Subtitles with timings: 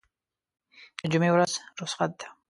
[1.03, 2.27] دجمعې ورځ رخصت ده